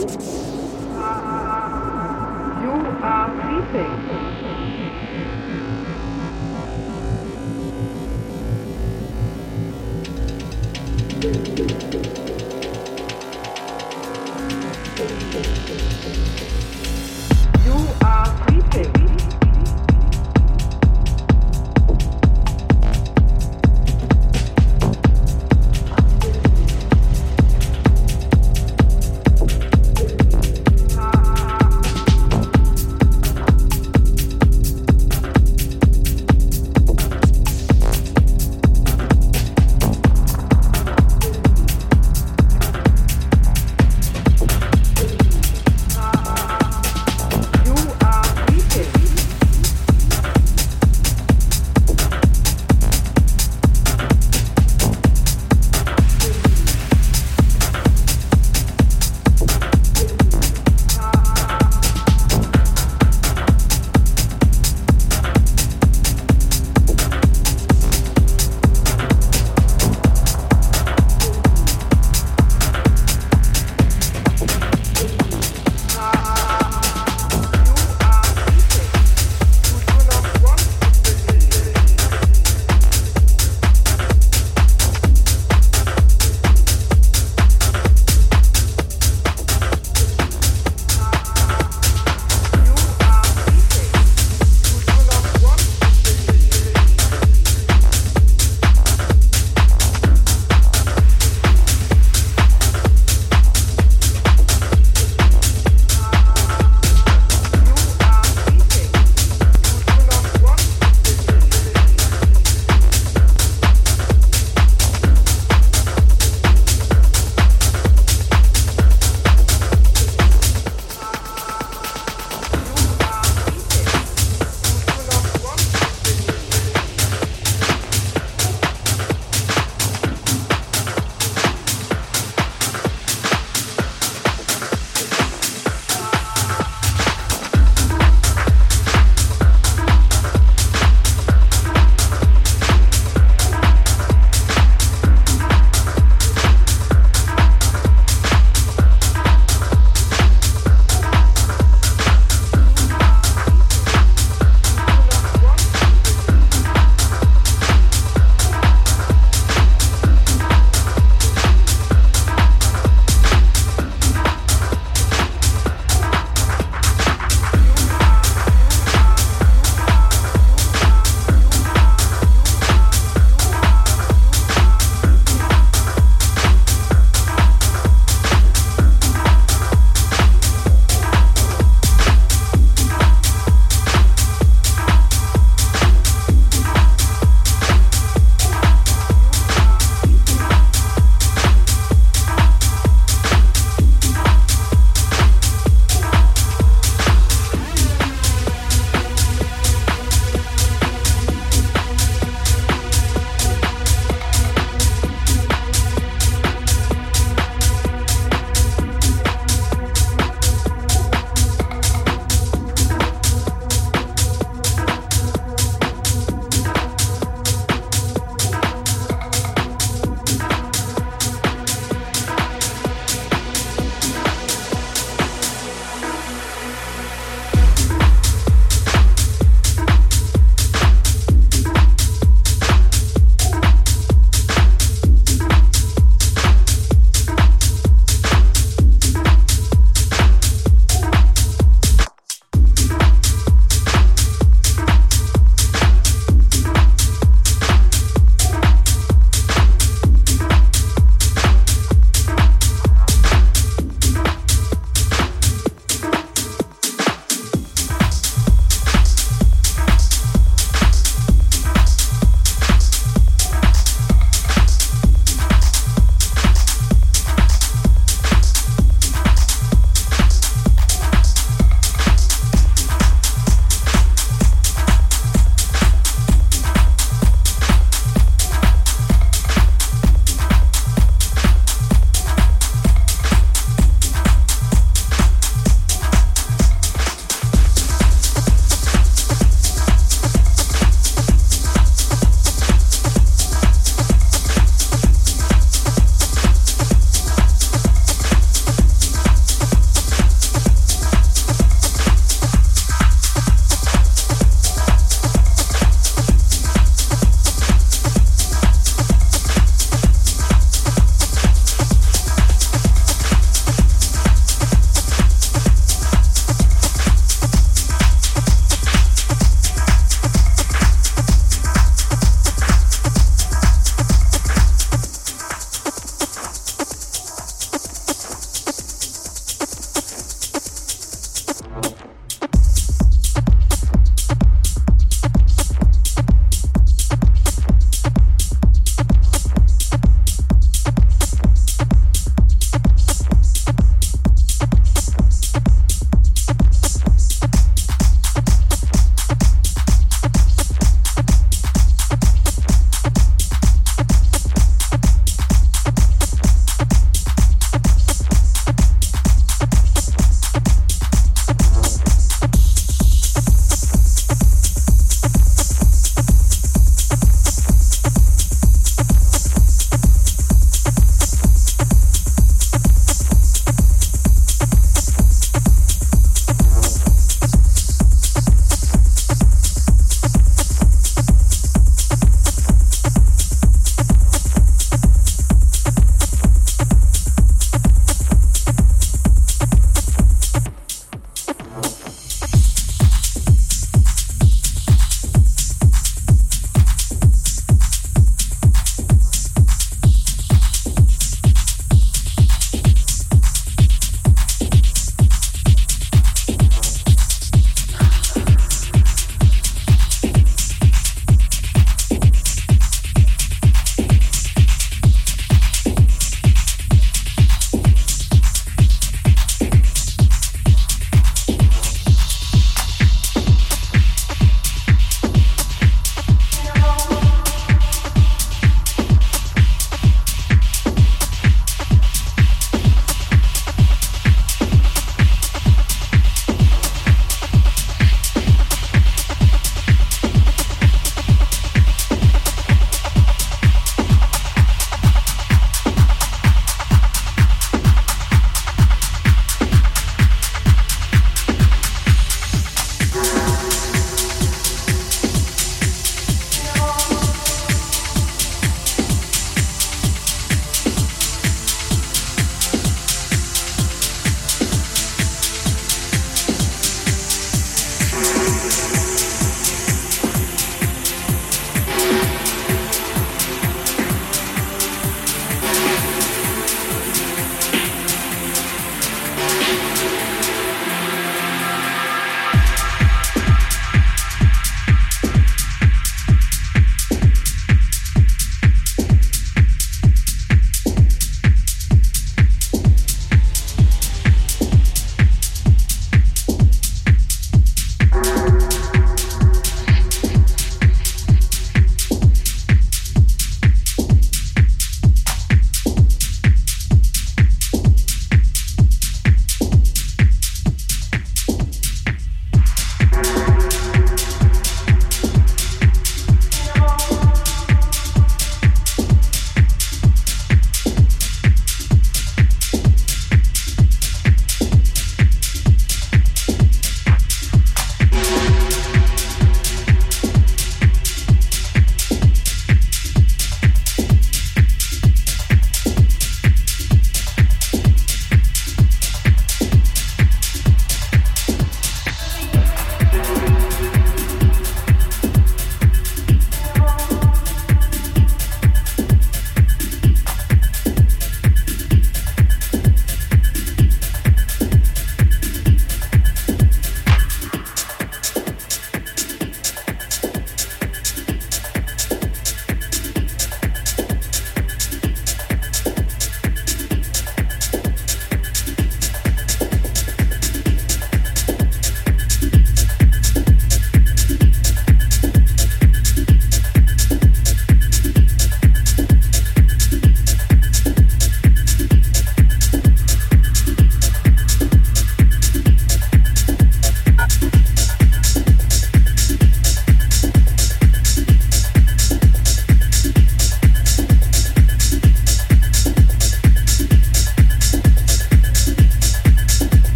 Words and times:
You 0.00 0.06
are 3.02 3.28
sleeping. 3.42 3.99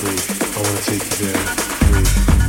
I 0.00 0.62
wanna 0.62 0.80
take 0.82 1.02
you 1.18 1.26
there. 1.26 2.47